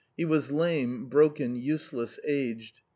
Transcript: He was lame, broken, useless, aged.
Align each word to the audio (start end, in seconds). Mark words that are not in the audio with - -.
He 0.17 0.25
was 0.25 0.51
lame, 0.51 1.05
broken, 1.09 1.55
useless, 1.55 2.19
aged. 2.25 2.81